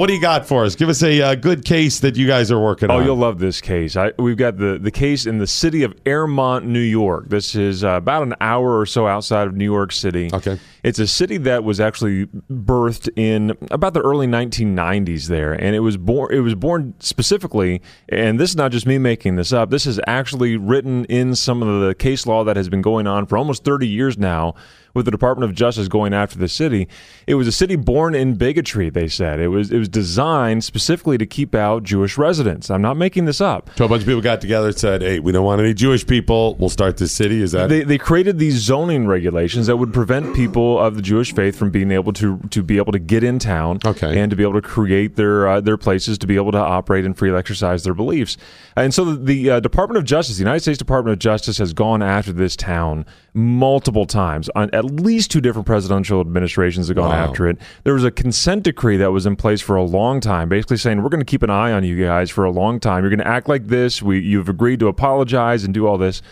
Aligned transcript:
What 0.00 0.06
do 0.06 0.14
you 0.14 0.20
got 0.22 0.46
for 0.46 0.64
us? 0.64 0.76
Give 0.76 0.88
us 0.88 1.02
a 1.02 1.20
uh, 1.20 1.34
good 1.34 1.62
case 1.62 2.00
that 2.00 2.16
you 2.16 2.26
guys 2.26 2.50
are 2.50 2.58
working 2.58 2.90
Oh, 2.90 2.94
on. 2.94 3.02
Oh, 3.02 3.04
you'll 3.04 3.16
love 3.16 3.38
this 3.38 3.60
case. 3.60 3.98
I, 3.98 4.12
we've 4.18 4.38
got 4.38 4.56
the, 4.56 4.78
the 4.78 4.90
case 4.90 5.26
in 5.26 5.36
the 5.36 5.46
city 5.46 5.82
of 5.82 5.94
Airmont, 6.06 6.64
New 6.64 6.80
York. 6.80 7.28
This 7.28 7.54
is 7.54 7.84
uh, 7.84 7.90
about 7.90 8.22
an 8.22 8.34
hour 8.40 8.78
or 8.80 8.86
so 8.86 9.06
outside 9.06 9.46
of 9.46 9.54
New 9.54 9.66
York 9.66 9.92
City. 9.92 10.30
Okay. 10.32 10.58
It's 10.82 10.98
a 10.98 11.06
city 11.06 11.36
that 11.38 11.64
was 11.64 11.80
actually 11.80 12.24
birthed 12.50 13.10
in 13.14 13.56
about 13.70 13.92
the 13.92 14.00
early 14.00 14.26
1990s 14.26 15.26
there, 15.26 15.52
and 15.52 15.76
it 15.76 15.80
was 15.80 15.98
born. 15.98 16.32
It 16.32 16.40
was 16.40 16.54
born 16.54 16.94
specifically, 17.00 17.82
and 18.08 18.40
this 18.40 18.48
is 18.48 18.56
not 18.56 18.72
just 18.72 18.86
me 18.86 18.96
making 18.96 19.36
this 19.36 19.52
up. 19.52 19.68
This 19.68 19.86
is 19.86 20.00
actually 20.06 20.56
written 20.56 21.04
in 21.06 21.34
some 21.34 21.62
of 21.62 21.86
the 21.86 21.94
case 21.94 22.26
law 22.26 22.44
that 22.44 22.56
has 22.56 22.70
been 22.70 22.80
going 22.80 23.06
on 23.06 23.26
for 23.26 23.36
almost 23.36 23.64
30 23.64 23.86
years 23.86 24.16
now. 24.16 24.54
With 24.92 25.04
the 25.04 25.12
Department 25.12 25.48
of 25.48 25.56
Justice 25.56 25.86
going 25.86 26.12
after 26.12 26.36
the 26.36 26.48
city, 26.48 26.88
it 27.28 27.36
was 27.36 27.46
a 27.46 27.52
city 27.52 27.76
born 27.76 28.12
in 28.12 28.34
bigotry. 28.34 28.90
They 28.90 29.06
said 29.06 29.38
it 29.38 29.46
was 29.46 29.70
it 29.70 29.78
was 29.78 29.88
designed 29.90 30.64
specifically 30.64 31.18
to 31.18 31.26
keep 31.26 31.54
out 31.54 31.82
Jewish 31.82 32.16
residents. 32.18 32.70
I'm 32.70 32.82
not 32.82 32.96
making 32.96 33.24
this 33.24 33.40
up. 33.40 33.70
So 33.76 33.84
a 33.84 33.88
bunch 33.88 34.02
of 34.02 34.06
people 34.06 34.20
got 34.20 34.40
together 34.40 34.68
and 34.68 34.78
said, 34.78 35.02
"Hey, 35.02 35.18
we 35.20 35.32
don't 35.32 35.44
want 35.44 35.60
any 35.60 35.74
Jewish 35.74 36.06
people. 36.06 36.54
We'll 36.56 36.68
start 36.70 36.96
this 36.96 37.12
city." 37.12 37.42
Is 37.42 37.52
that 37.52 37.68
They, 37.68 37.82
they 37.82 37.98
created 37.98 38.38
these 38.38 38.54
zoning 38.56 39.06
regulations 39.06 39.66
that 39.66 39.76
would 39.76 39.92
prevent 39.92 40.34
people 40.34 40.78
of 40.78 40.96
the 40.96 41.02
Jewish 41.02 41.34
faith 41.34 41.56
from 41.56 41.70
being 41.70 41.90
able 41.90 42.12
to 42.14 42.38
to 42.50 42.62
be 42.62 42.76
able 42.76 42.92
to 42.92 42.98
get 42.98 43.24
in 43.24 43.38
town, 43.38 43.78
Okay. 43.84 44.18
and 44.18 44.30
to 44.30 44.36
be 44.36 44.42
able 44.42 44.54
to 44.54 44.62
create 44.62 45.16
their 45.16 45.48
uh, 45.48 45.60
their 45.60 45.76
places 45.76 46.18
to 46.18 46.26
be 46.26 46.36
able 46.36 46.52
to 46.52 46.58
operate 46.58 47.04
and 47.04 47.16
freely 47.16 47.36
exercise 47.38 47.84
their 47.84 47.94
beliefs. 47.94 48.36
And 48.76 48.94
so 48.94 49.04
the, 49.04 49.16
the 49.16 49.50
uh, 49.50 49.60
Department 49.60 49.98
of 49.98 50.04
Justice, 50.04 50.36
the 50.36 50.42
United 50.42 50.60
States 50.60 50.78
Department 50.78 51.12
of 51.12 51.18
Justice, 51.18 51.58
has 51.58 51.72
gone 51.72 52.02
after 52.02 52.32
this 52.32 52.56
town 52.56 53.04
multiple 53.34 54.06
times. 54.06 54.48
On 54.56 54.68
at 54.72 54.84
least 54.84 55.30
two 55.30 55.40
different 55.40 55.66
presidential 55.66 56.20
administrations 56.20 56.88
have 56.88 56.96
gone 56.96 57.10
Wow. 57.10 57.28
after 57.28 57.46
it. 57.48 57.58
There 57.84 57.94
was 57.94 58.04
a 58.04 58.10
consent 58.10 58.64
decree 58.64 58.96
that 58.98 59.12
was 59.12 59.26
in 59.26 59.36
place 59.36 59.60
for 59.60 59.76
a 59.76 59.84
long 59.84 60.20
time, 60.20 60.48
basically 60.48 60.76
saying 60.78 61.02
we're 61.02 61.08
going 61.10 61.20
to 61.20 61.24
keep 61.24 61.42
an 61.42 61.50
eye 61.50 61.72
on 61.72 61.84
you 61.84 62.04
guys 62.04 62.30
for 62.30 62.44
a 62.44 62.50
long 62.50 62.80
time. 62.80 63.02
You're 63.02 63.10
going 63.10 63.20
to 63.20 63.28
act 63.28 63.48
like 63.48 63.68
this. 63.68 64.02
We 64.02 64.18
you've 64.20 64.48
agreed 64.48 64.80
to 64.80 64.88
apologize 64.88 65.64
and 65.64 65.72
do 65.74 65.86
all 65.86 65.98
this, 65.98 66.22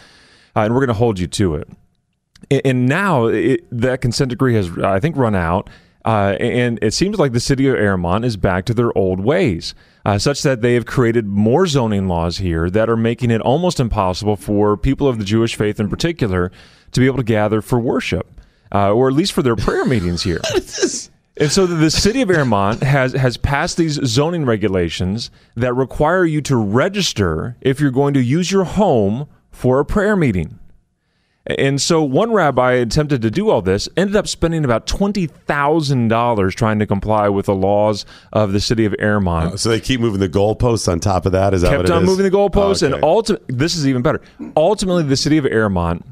uh, 0.57 0.61
and 0.61 0.75
we're 0.75 0.81
going 0.81 0.89
to 0.89 0.95
hold 0.95 1.19
you 1.19 1.27
to 1.29 1.55
it. 1.57 1.69
And- 2.51 2.63
And 2.65 2.87
now 2.87 3.27
it, 3.27 3.65
that 3.73 4.01
consent 4.01 4.31
decree 4.31 4.55
has, 4.55 4.71
I 4.79 5.01
think, 5.01 5.17
run 5.17 5.35
out. 5.35 5.69
Uh, 6.05 6.37
and 6.41 6.79
it 6.81 6.95
seems 6.95 7.19
like 7.19 7.33
the 7.33 7.41
city 7.41 7.69
of 7.69 7.75
Airmont 7.75 8.25
is 8.25 8.37
back 8.37 8.65
to 8.67 8.75
their 8.75 8.97
old 8.97 9.21
ways, 9.21 9.75
uh, 10.05 10.19
such 10.19 10.43
that 10.43 10.63
they 10.63 10.75
have 10.75 10.87
created 10.87 11.27
more 11.27 11.67
zoning 11.67 12.09
laws 12.09 12.39
here 12.39 12.71
that 12.71 12.89
are 12.89 12.97
making 12.97 13.31
it 13.31 13.41
almost 13.41 13.81
impossible 13.81 14.37
for 14.37 14.77
people 14.77 15.09
of 15.09 15.19
the 15.19 15.25
Jewish 15.25 15.57
faith 15.57 15.79
in 15.81 15.89
particular 15.89 16.51
to 16.93 17.01
be 17.01 17.07
able 17.07 17.19
to 17.19 17.25
gather 17.25 17.61
for 17.61 17.79
worship, 17.79 18.27
uh, 18.73 18.93
or 18.93 19.09
at 19.09 19.15
least 19.15 19.33
for 19.33 19.43
their 19.43 19.57
prayer 19.57 19.85
meetings 19.85 20.23
here. 20.23 20.41
And 21.41 21.53
so 21.53 21.67
the 21.67 21.91
city 21.91 22.21
of 22.21 22.31
Airmont 22.31 22.83
has 22.83 23.13
has 23.13 23.37
passed 23.37 23.77
these 23.77 24.01
zoning 24.05 24.45
regulations 24.45 25.31
that 25.55 25.73
require 25.73 26.25
you 26.25 26.41
to 26.43 26.57
register 26.57 27.57
if 27.61 27.79
you're 27.79 27.93
going 27.93 28.13
to 28.15 28.21
use 28.21 28.51
your 28.51 28.65
home 28.65 29.29
for 29.53 29.79
a 29.79 29.85
prayer 29.85 30.17
meeting. 30.17 30.59
And 31.57 31.81
so 31.81 32.03
one 32.03 32.33
rabbi 32.33 32.73
attempted 32.73 33.23
to 33.23 33.31
do 33.31 33.49
all 33.49 33.63
this, 33.63 33.89
ended 33.97 34.17
up 34.17 34.29
spending 34.29 34.65
about 34.67 34.87
twenty 34.87 35.27
thousand 35.27 36.09
dollars 36.09 36.55
trying 36.55 36.79
to 36.81 36.87
comply 36.87 37.29
with 37.31 37.47
the 37.47 37.55
laws 37.55 38.05
of 38.35 38.53
the 38.53 38.61
city 38.61 38.85
of 38.85 38.95
Airmont. 38.99 39.55
Oh, 39.55 39.57
so? 39.57 39.69
They 39.71 39.81
keep 39.81 40.01
moving 40.01 40.21
the 40.21 40.29
goalposts 40.29 40.91
on 40.93 41.01
top 41.01 41.25
of 41.25 41.33
that. 41.33 41.55
Is 41.55 41.63
that 41.63 41.71
what 41.71 41.87
Kept 41.87 41.91
on 41.91 42.03
is? 42.03 42.09
moving 42.09 42.25
the 42.25 42.31
goalposts, 42.31 42.83
oh, 42.83 42.87
Okay. 42.89 42.95
and 42.97 43.03
ulti- 43.03 43.41
this 43.49 43.77
is 43.77 43.87
even 43.87 44.03
better. 44.03 44.21
Ultimately, 44.57 45.05
the 45.05 45.17
city 45.17 45.39
of 45.39 45.47
Airmont 45.47 46.05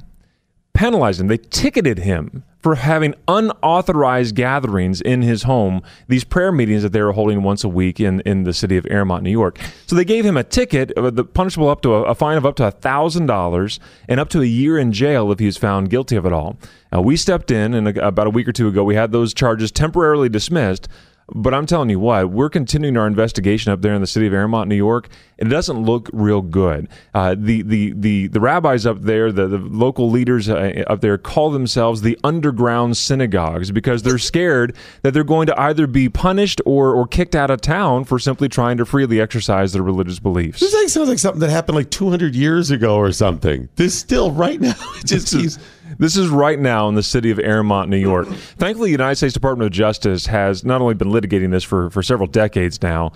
penalized 0.72 1.20
him. 1.20 1.26
They 1.28 1.38
ticketed 1.38 1.98
him 1.98 2.42
for 2.66 2.74
having 2.74 3.14
unauthorized 3.28 4.34
gatherings 4.34 5.00
in 5.00 5.22
his 5.22 5.44
home, 5.44 5.80
these 6.08 6.24
prayer 6.24 6.50
meetings 6.50 6.82
that 6.82 6.90
they 6.90 7.00
were 7.00 7.12
holding 7.12 7.44
once 7.44 7.62
a 7.62 7.68
week 7.68 8.00
in, 8.00 8.18
in 8.22 8.42
the 8.42 8.52
city 8.52 8.76
of 8.76 8.84
Airmont, 8.90 9.22
New 9.22 9.30
York. 9.30 9.60
So 9.86 9.94
they 9.94 10.04
gave 10.04 10.24
him 10.24 10.36
a 10.36 10.42
ticket, 10.42 10.90
uh, 10.98 11.10
the 11.10 11.22
punishable 11.22 11.68
up 11.68 11.80
to 11.82 11.94
a, 11.94 12.02
a 12.02 12.14
fine 12.16 12.36
of 12.36 12.44
up 12.44 12.56
to 12.56 12.64
$1,000 12.64 13.78
and 14.08 14.18
up 14.18 14.28
to 14.30 14.42
a 14.42 14.44
year 14.44 14.78
in 14.78 14.90
jail 14.90 15.30
if 15.30 15.38
he 15.38 15.46
was 15.46 15.56
found 15.56 15.90
guilty 15.90 16.16
of 16.16 16.26
it 16.26 16.32
all. 16.32 16.56
We 16.92 17.16
stepped 17.16 17.52
in, 17.52 17.72
and 17.72 17.86
a- 17.86 18.04
about 18.04 18.26
a 18.26 18.30
week 18.30 18.48
or 18.48 18.52
two 18.52 18.66
ago, 18.66 18.82
we 18.82 18.96
had 18.96 19.12
those 19.12 19.32
charges 19.32 19.70
temporarily 19.70 20.28
dismissed. 20.28 20.88
But 21.34 21.54
I'm 21.54 21.66
telling 21.66 21.90
you 21.90 21.98
what, 21.98 22.30
we're 22.30 22.48
continuing 22.48 22.96
our 22.96 23.06
investigation 23.06 23.72
up 23.72 23.82
there 23.82 23.94
in 23.94 24.00
the 24.00 24.06
city 24.06 24.26
of 24.26 24.32
Airmont, 24.32 24.68
New 24.68 24.76
York. 24.76 25.08
And 25.38 25.48
it 25.48 25.54
doesn't 25.54 25.76
look 25.76 26.08
real 26.12 26.40
good. 26.40 26.88
Uh, 27.12 27.34
the, 27.36 27.62
the 27.62 27.92
the 27.94 28.28
the 28.28 28.40
rabbis 28.40 28.86
up 28.86 29.02
there, 29.02 29.30
the, 29.32 29.48
the 29.48 29.58
local 29.58 30.08
leaders 30.08 30.48
uh, 30.48 30.84
up 30.86 31.00
there, 31.00 31.18
call 31.18 31.50
themselves 31.50 32.02
the 32.02 32.18
underground 32.24 32.96
synagogues 32.96 33.70
because 33.70 34.02
they're 34.02 34.18
scared 34.18 34.74
that 35.02 35.12
they're 35.12 35.24
going 35.24 35.46
to 35.48 35.60
either 35.60 35.86
be 35.86 36.08
punished 36.08 36.60
or 36.64 36.94
or 36.94 37.06
kicked 37.06 37.34
out 37.34 37.50
of 37.50 37.60
town 37.60 38.04
for 38.04 38.18
simply 38.18 38.48
trying 38.48 38.76
to 38.78 38.86
freely 38.86 39.20
exercise 39.20 39.72
their 39.72 39.82
religious 39.82 40.18
beliefs. 40.20 40.60
This 40.60 40.72
like 40.74 40.88
sounds 40.88 41.08
like 41.08 41.18
something 41.18 41.40
that 41.40 41.50
happened 41.50 41.76
like 41.76 41.90
200 41.90 42.34
years 42.34 42.70
ago 42.70 42.96
or 42.96 43.12
something. 43.12 43.68
This 43.76 43.98
still 43.98 44.30
right 44.30 44.60
now. 44.60 44.74
It 44.98 45.06
just 45.06 45.30
keeps. 45.30 45.58
This 45.98 46.16
is 46.16 46.28
right 46.28 46.58
now 46.58 46.88
in 46.88 46.94
the 46.94 47.02
city 47.02 47.30
of 47.30 47.38
Airmont, 47.38 47.88
New 47.88 47.96
York. 47.96 48.28
Thankfully, 48.28 48.88
the 48.88 48.92
United 48.92 49.16
States 49.16 49.34
Department 49.34 49.66
of 49.66 49.72
Justice 49.72 50.26
has 50.26 50.64
not 50.64 50.80
only 50.80 50.94
been 50.94 51.08
litigating 51.08 51.50
this 51.50 51.64
for, 51.64 51.90
for 51.90 52.02
several 52.02 52.26
decades 52.26 52.82
now, 52.82 53.12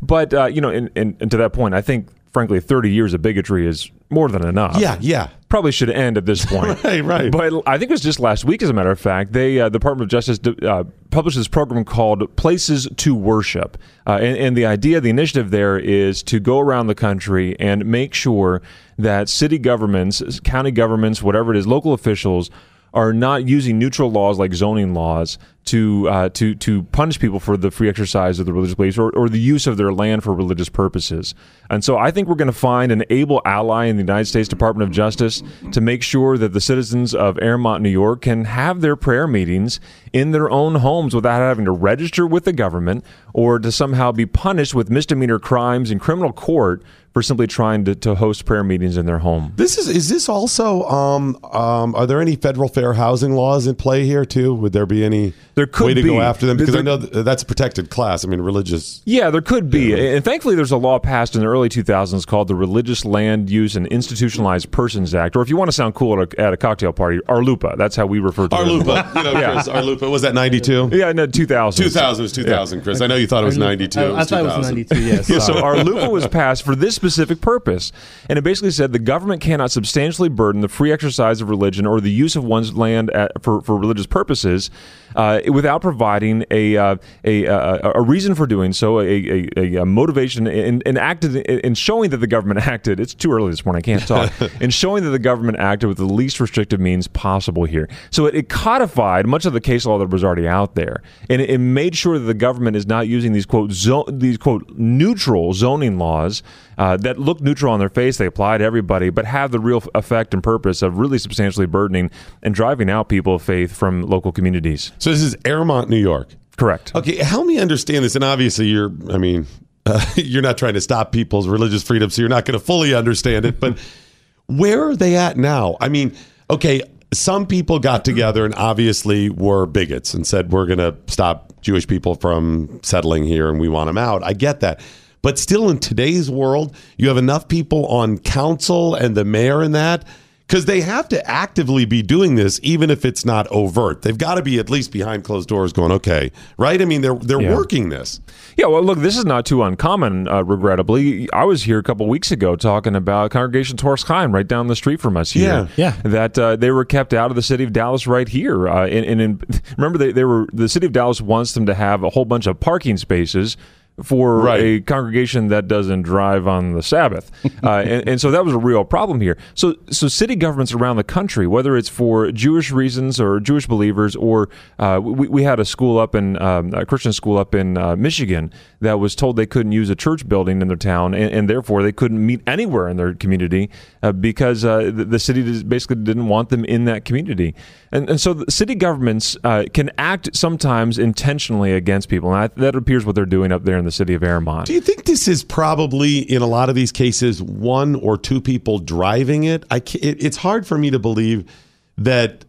but 0.00 0.34
uh, 0.34 0.46
you 0.46 0.60
know, 0.60 0.70
and, 0.70 0.90
and, 0.96 1.16
and 1.20 1.30
to 1.30 1.36
that 1.36 1.52
point, 1.52 1.74
I 1.74 1.82
think 1.82 2.08
frankly, 2.36 2.60
30 2.60 2.90
years 2.90 3.14
of 3.14 3.22
bigotry 3.22 3.66
is 3.66 3.90
more 4.10 4.28
than 4.28 4.46
enough. 4.46 4.76
Yeah, 4.78 4.96
yeah. 5.00 5.30
Probably 5.48 5.72
should 5.72 5.90
end 5.90 6.16
at 6.18 6.26
this 6.26 6.44
point. 6.46 6.82
Right, 6.84 7.02
right. 7.04 7.32
But 7.32 7.62
I 7.66 7.78
think 7.78 7.90
it 7.90 7.94
was 7.94 8.00
just 8.00 8.20
last 8.20 8.44
week, 8.44 8.62
as 8.62 8.70
a 8.70 8.72
matter 8.72 8.90
of 8.90 9.00
fact, 9.00 9.32
they 9.32 9.60
uh, 9.60 9.68
the 9.68 9.78
Department 9.78 10.04
of 10.04 10.10
Justice 10.10 10.38
uh, 10.62 10.84
published 11.10 11.36
this 11.36 11.48
program 11.48 11.84
called 11.84 12.34
Places 12.36 12.88
to 12.96 13.14
Worship, 13.14 13.78
uh, 14.06 14.18
and, 14.20 14.36
and 14.36 14.56
the 14.56 14.66
idea, 14.66 15.00
the 15.00 15.10
initiative 15.10 15.50
there 15.50 15.78
is 15.78 16.22
to 16.24 16.40
go 16.40 16.58
around 16.58 16.86
the 16.86 16.94
country 16.94 17.58
and 17.58 17.86
make 17.86 18.14
sure 18.14 18.62
that 18.98 19.28
city 19.28 19.58
governments, 19.58 20.40
county 20.40 20.70
governments, 20.70 21.22
whatever 21.22 21.52
it 21.54 21.58
is, 21.58 21.66
local 21.66 21.92
officials 21.92 22.50
are 22.96 23.12
not 23.12 23.46
using 23.46 23.78
neutral 23.78 24.10
laws 24.10 24.38
like 24.38 24.54
zoning 24.54 24.94
laws 24.94 25.38
to 25.66 26.08
uh, 26.08 26.28
to 26.30 26.54
to 26.54 26.84
punish 26.84 27.18
people 27.18 27.38
for 27.38 27.56
the 27.56 27.70
free 27.70 27.88
exercise 27.88 28.38
of 28.38 28.46
the 28.46 28.52
religious 28.52 28.74
beliefs 28.74 28.96
or, 28.96 29.10
or 29.10 29.28
the 29.28 29.38
use 29.38 29.66
of 29.66 29.76
their 29.76 29.92
land 29.92 30.24
for 30.24 30.32
religious 30.32 30.70
purposes. 30.70 31.34
And 31.68 31.84
so 31.84 31.98
I 31.98 32.10
think 32.10 32.26
we're 32.26 32.36
going 32.36 32.46
to 32.46 32.52
find 32.52 32.90
an 32.90 33.04
able 33.10 33.42
ally 33.44 33.84
in 33.84 33.96
the 33.96 34.02
United 34.02 34.26
States 34.26 34.48
Department 34.48 34.88
of 34.88 34.94
Justice 34.94 35.42
to 35.72 35.80
make 35.80 36.02
sure 36.02 36.38
that 36.38 36.54
the 36.54 36.60
citizens 36.60 37.14
of 37.14 37.38
Airmont, 37.42 37.82
New 37.82 37.90
York, 37.90 38.22
can 38.22 38.44
have 38.44 38.80
their 38.80 38.96
prayer 38.96 39.26
meetings 39.26 39.78
in 40.12 40.30
their 40.30 40.50
own 40.50 40.76
homes 40.76 41.14
without 41.14 41.40
having 41.40 41.66
to 41.66 41.72
register 41.72 42.26
with 42.26 42.44
the 42.44 42.52
government 42.52 43.04
or 43.34 43.58
to 43.58 43.70
somehow 43.70 44.12
be 44.12 44.24
punished 44.24 44.74
with 44.74 44.88
misdemeanor 44.88 45.38
crimes 45.38 45.90
in 45.90 45.98
criminal 45.98 46.32
court 46.32 46.82
for 47.16 47.22
simply 47.22 47.46
trying 47.46 47.82
to, 47.82 47.94
to 47.94 48.14
host 48.14 48.44
prayer 48.44 48.62
meetings 48.62 48.98
in 48.98 49.06
their 49.06 49.20
home. 49.20 49.50
This 49.56 49.78
is 49.78 49.88
is 49.88 50.10
this 50.10 50.28
also 50.28 50.82
um 50.82 51.38
um 51.44 51.94
are 51.94 52.06
there 52.06 52.20
any 52.20 52.36
federal 52.36 52.68
fair 52.68 52.92
housing 52.92 53.32
laws 53.32 53.66
in 53.66 53.74
play 53.74 54.04
here 54.04 54.26
too? 54.26 54.52
Would 54.52 54.74
there 54.74 54.84
be 54.84 55.02
any 55.02 55.32
There 55.54 55.66
could 55.66 55.86
way 55.86 55.94
to 55.94 56.02
be. 56.02 56.10
go 56.10 56.20
after 56.20 56.44
them 56.44 56.58
because 56.58 56.76
I 56.76 56.82
know 56.82 56.98
that's 56.98 57.42
a 57.42 57.46
protected 57.46 57.88
class. 57.88 58.22
I 58.22 58.28
mean 58.28 58.42
religious 58.42 59.00
Yeah, 59.06 59.30
there 59.30 59.40
could 59.40 59.70
be. 59.70 59.94
And 60.14 60.22
thankfully, 60.22 60.56
there's 60.56 60.72
a 60.72 60.76
law 60.76 60.98
passed 60.98 61.34
in 61.34 61.40
the 61.40 61.46
early 61.46 61.70
2000s 61.70 62.26
called 62.26 62.48
the 62.48 62.54
Religious 62.54 63.02
Land 63.06 63.48
Use 63.48 63.76
and 63.76 63.86
Institutionalized 63.86 64.70
Persons 64.70 65.14
Act, 65.14 65.36
or 65.36 65.40
if 65.40 65.48
you 65.48 65.56
want 65.56 65.68
to 65.68 65.72
sound 65.72 65.94
cool 65.94 66.20
at 66.20 66.34
a, 66.34 66.38
at 66.40 66.52
a 66.52 66.58
cocktail 66.58 66.92
party, 66.92 67.20
RLUIPA. 67.30 67.78
That's 67.78 67.96
how 67.96 68.04
we 68.04 68.18
refer 68.18 68.46
to 68.48 68.56
it. 68.56 68.58
RLUIPA, 68.58 69.14
you 69.16 69.22
know, 69.22 69.32
Yeah. 69.40 69.52
Chris, 69.54 69.68
RLUIPA 69.68 70.10
was 70.10 70.20
that 70.20 70.34
92? 70.34 70.90
Yeah, 70.92 71.12
no, 71.12 71.26
2000. 71.26 71.82
2000 71.82 72.22
was 72.22 72.32
2000, 72.32 72.82
Chris. 72.82 73.00
I 73.00 73.06
know 73.06 73.16
you 73.16 73.26
thought 73.26 73.42
it 73.42 73.46
was 73.46 73.56
92. 73.56 73.98
I, 73.98 74.02
it 74.02 74.06
I 74.06 74.12
was 74.12 74.28
thought 74.28 74.40
it 74.40 74.42
was 74.44 74.68
2000. 74.68 74.74
92, 74.76 75.00
yes. 75.02 75.30
Yeah, 75.30 75.38
so 75.38 75.54
sorry. 75.54 75.78
RLUIPA 75.78 76.10
was 76.10 76.26
passed 76.26 76.62
for 76.62 76.74
this 76.76 76.98
specific 77.06 77.40
purpose. 77.40 77.92
And 78.28 78.38
it 78.38 78.42
basically 78.42 78.72
said 78.72 78.92
the 78.92 78.98
government 78.98 79.40
cannot 79.40 79.70
substantially 79.70 80.28
burden 80.28 80.60
the 80.60 80.68
free 80.68 80.90
exercise 80.90 81.40
of 81.40 81.48
religion 81.48 81.86
or 81.86 82.00
the 82.00 82.10
use 82.10 82.34
of 82.34 82.44
one's 82.44 82.74
land 82.74 83.10
at, 83.10 83.42
for, 83.42 83.60
for 83.62 83.76
religious 83.76 84.06
purposes 84.06 84.70
uh, 85.14 85.40
without 85.52 85.80
providing 85.82 86.44
a, 86.50 86.76
uh, 86.76 86.96
a, 87.24 87.44
a, 87.44 87.92
a 87.94 88.02
reason 88.02 88.34
for 88.34 88.46
doing 88.46 88.72
so, 88.72 89.00
a, 89.00 89.48
a, 89.56 89.76
a 89.76 89.86
motivation, 89.86 90.46
and, 90.46 90.82
and 90.84 90.98
acted 90.98 91.36
in 91.36 91.74
showing 91.74 92.10
that 92.10 92.18
the 92.18 92.26
government 92.26 92.66
acted. 92.66 92.98
It's 92.98 93.14
too 93.14 93.32
early 93.32 93.50
this 93.50 93.64
morning, 93.64 93.78
I 93.78 93.82
can't 93.82 94.06
talk. 94.06 94.32
in 94.60 94.70
showing 94.70 95.04
that 95.04 95.10
the 95.10 95.18
government 95.18 95.58
acted 95.58 95.86
with 95.86 95.98
the 95.98 96.04
least 96.04 96.40
restrictive 96.40 96.80
means 96.80 97.06
possible 97.06 97.64
here. 97.64 97.88
So 98.10 98.26
it, 98.26 98.34
it 98.34 98.48
codified 98.48 99.26
much 99.26 99.46
of 99.46 99.52
the 99.52 99.60
case 99.60 99.86
law 99.86 99.98
that 99.98 100.10
was 100.10 100.24
already 100.24 100.48
out 100.48 100.74
there. 100.74 101.02
And 101.30 101.40
it, 101.40 101.50
it 101.50 101.58
made 101.58 101.96
sure 101.96 102.18
that 102.18 102.26
the 102.26 102.34
government 102.34 102.76
is 102.76 102.86
not 102.86 103.06
using 103.06 103.32
these, 103.32 103.46
quote, 103.46 103.70
zo- 103.70 104.06
these, 104.08 104.38
quote, 104.38 104.68
neutral 104.76 105.54
zoning 105.54 105.98
laws 105.98 106.42
uh, 106.78 106.95
that 107.02 107.18
look 107.18 107.40
neutral 107.40 107.72
on 107.72 107.78
their 107.78 107.88
face, 107.88 108.18
they 108.18 108.26
apply 108.26 108.58
to 108.58 108.64
everybody, 108.64 109.10
but 109.10 109.24
have 109.24 109.50
the 109.50 109.60
real 109.60 109.82
effect 109.94 110.34
and 110.34 110.42
purpose 110.42 110.82
of 110.82 110.98
really 110.98 111.18
substantially 111.18 111.66
burdening 111.66 112.10
and 112.42 112.54
driving 112.54 112.90
out 112.90 113.08
people 113.08 113.34
of 113.36 113.42
faith 113.42 113.74
from 113.74 114.02
local 114.02 114.32
communities. 114.32 114.92
So 114.98 115.10
this 115.10 115.22
is 115.22 115.36
Airmont, 115.44 115.88
New 115.88 115.98
York. 115.98 116.28
Correct. 116.56 116.94
Okay, 116.94 117.16
help 117.16 117.46
me 117.46 117.58
understand 117.58 118.04
this. 118.04 118.14
And 118.14 118.24
obviously, 118.24 118.66
you're, 118.66 118.92
I 119.10 119.18
mean, 119.18 119.46
uh, 119.86 120.04
you're 120.16 120.42
not 120.42 120.58
trying 120.58 120.74
to 120.74 120.80
stop 120.80 121.12
people's 121.12 121.48
religious 121.48 121.82
freedom, 121.82 122.10
so 122.10 122.22
you're 122.22 122.28
not 122.28 122.44
going 122.44 122.58
to 122.58 122.64
fully 122.64 122.94
understand 122.94 123.44
it. 123.44 123.60
But 123.60 123.78
where 124.46 124.88
are 124.88 124.96
they 124.96 125.16
at 125.16 125.36
now? 125.36 125.76
I 125.80 125.88
mean, 125.88 126.14
okay, 126.50 126.82
some 127.12 127.46
people 127.46 127.78
got 127.78 128.04
together 128.04 128.44
and 128.44 128.54
obviously 128.54 129.30
were 129.30 129.66
bigots 129.66 130.14
and 130.14 130.26
said 130.26 130.52
we're 130.52 130.66
going 130.66 130.78
to 130.78 130.96
stop 131.06 131.60
Jewish 131.60 131.86
people 131.86 132.14
from 132.14 132.80
settling 132.82 133.24
here 133.24 133.48
and 133.48 133.60
we 133.60 133.68
want 133.68 133.86
them 133.88 133.98
out. 133.98 134.22
I 134.22 134.32
get 134.32 134.60
that. 134.60 134.80
But 135.26 135.40
still 135.40 135.68
in 135.70 135.80
today's 135.80 136.30
world, 136.30 136.76
you 136.96 137.08
have 137.08 137.16
enough 137.16 137.48
people 137.48 137.84
on 137.88 138.18
council 138.18 138.94
and 138.94 139.16
the 139.16 139.24
mayor 139.24 139.60
and 139.60 139.74
that 139.74 140.04
because 140.46 140.66
they 140.66 140.82
have 140.82 141.08
to 141.08 141.28
actively 141.28 141.84
be 141.84 142.00
doing 142.00 142.36
this 142.36 142.60
even 142.62 142.90
if 142.90 143.04
it's 143.04 143.24
not 143.24 143.48
overt. 143.48 144.02
They've 144.02 144.16
got 144.16 144.36
to 144.36 144.42
be 144.42 144.60
at 144.60 144.70
least 144.70 144.92
behind 144.92 145.24
closed 145.24 145.48
doors 145.48 145.72
going, 145.72 145.90
"Okay, 145.90 146.30
right?" 146.58 146.80
I 146.80 146.84
mean, 146.84 147.00
they're 147.00 147.16
they're 147.16 147.42
Yeah. 147.42 147.56
working 147.56 147.88
this. 147.88 148.20
Yeah, 148.56 148.66
well, 148.66 148.84
look, 148.84 149.00
this 149.00 149.16
is 149.18 149.24
not 149.24 149.44
too 149.46 149.64
uncommon, 149.64 150.28
uh, 150.28 150.44
regrettably. 150.44 151.28
I 151.32 151.42
was 151.42 151.64
here 151.64 151.80
a 151.80 151.82
couple 151.82 152.06
weeks 152.08 152.30
ago 152.30 152.54
talking 152.54 152.94
about 152.94 153.32
Congregation 153.32 153.76
Toras 153.76 154.04
Chaim 154.04 154.30
right 154.32 154.46
down 154.46 154.68
the 154.68 154.76
street 154.76 155.00
from 155.00 155.16
us 155.16 155.32
here. 155.32 155.68
Yeah. 155.76 155.92
Yeah. 156.04 156.08
That 156.08 156.38
uh, 156.38 156.54
they 156.54 156.70
were 156.70 156.84
kept 156.84 157.12
out 157.12 157.32
of 157.32 157.34
the 157.34 157.42
city 157.42 157.64
of 157.64 157.72
Dallas 157.72 158.06
right 158.06 158.28
here. 158.28 158.68
Uh, 158.68 158.86
and, 158.86 159.04
and 159.04 159.20
in, 159.20 159.40
remember, 159.76 159.98
they, 159.98 160.12
they 160.12 160.22
were 160.22 160.46
the 160.52 160.68
city 160.68 160.86
of 160.86 160.92
Dallas 160.92 161.20
wants 161.20 161.52
them 161.54 161.66
to 161.66 161.74
have 161.74 162.04
a 162.04 162.10
whole 162.10 162.24
bunch 162.26 162.46
of 162.46 162.60
parking 162.60 162.96
spaces 162.96 163.56
for 164.02 164.40
Right. 164.40 164.60
a 164.60 164.80
congregation 164.80 165.48
that 165.48 165.68
doesn't 165.68 166.02
drive 166.02 166.46
on 166.46 166.72
the 166.74 166.82
Sabbath, 166.82 167.30
uh, 167.64 167.78
and, 167.78 168.08
and 168.08 168.20
so 168.20 168.30
that 168.30 168.44
was 168.44 168.54
a 168.54 168.58
real 168.58 168.84
problem 168.84 169.20
here. 169.20 169.38
So, 169.54 169.76
so 169.90 170.08
city 170.08 170.36
governments 170.36 170.74
around 170.74 170.96
the 170.96 171.04
country, 171.04 171.46
whether 171.46 171.76
it's 171.76 171.88
for 171.88 172.30
Jewish 172.30 172.70
reasons 172.70 173.18
or 173.18 173.40
Jewish 173.40 173.66
believers, 173.66 174.14
or 174.14 174.50
uh, 174.78 175.00
we, 175.02 175.28
we 175.28 175.42
had 175.44 175.58
a 175.60 175.64
school 175.64 175.98
up 175.98 176.14
in 176.14 176.40
um, 176.42 176.74
a 176.74 176.84
Christian 176.84 177.12
school 177.12 177.38
up 177.38 177.54
in 177.54 177.78
uh, 177.78 177.96
Michigan 177.96 178.52
that 178.80 179.00
was 179.00 179.14
told 179.14 179.36
they 179.36 179.46
couldn't 179.46 179.72
use 179.72 179.88
a 179.88 179.96
church 179.96 180.28
building 180.28 180.60
in 180.60 180.68
their 180.68 180.76
town, 180.76 181.14
and, 181.14 181.32
and 181.32 181.48
therefore 181.50 181.82
they 181.82 181.92
couldn't 181.92 182.24
meet 182.24 182.42
anywhere 182.46 182.88
in 182.88 182.98
their 182.98 183.14
community 183.14 183.70
uh, 184.02 184.12
because 184.12 184.64
uh, 184.64 184.90
the, 184.94 185.04
the 185.06 185.18
city 185.18 185.62
basically 185.62 185.96
didn't 185.96 186.28
want 186.28 186.50
them 186.50 186.64
in 186.66 186.84
that 186.84 187.04
community. 187.06 187.54
And, 187.92 188.10
and 188.10 188.20
so 188.20 188.34
the 188.34 188.50
city 188.50 188.74
governments 188.74 189.36
uh, 189.42 189.64
can 189.72 189.90
act 189.96 190.36
sometimes 190.36 190.98
intentionally 190.98 191.72
against 191.72 192.10
people, 192.10 192.34
and 192.34 192.38
I, 192.38 192.60
that 192.60 192.74
appears 192.76 193.06
what 193.06 193.14
they're 193.14 193.24
doing 193.24 193.52
up 193.52 193.64
there 193.64 193.78
in 193.78 193.85
the 193.86 193.92
city 193.92 194.14
of 194.14 194.22
Airmont. 194.22 194.66
Do 194.66 194.74
you 194.74 194.80
think 194.80 195.04
this 195.04 195.26
is 195.26 195.42
probably 195.42 196.18
in 196.18 196.42
a 196.42 196.46
lot 196.46 196.68
of 196.68 196.74
these 196.74 196.92
cases 196.92 197.42
one 197.42 197.94
or 197.94 198.18
two 198.18 198.40
people 198.40 198.78
driving 198.78 199.44
it? 199.44 199.64
I 199.70 199.76
it, 199.76 200.22
it's 200.22 200.36
hard 200.36 200.66
for 200.66 200.76
me 200.76 200.90
to 200.90 200.98
believe 200.98 201.50
that 201.96 202.44